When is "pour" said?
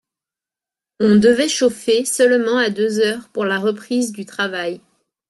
3.29-3.45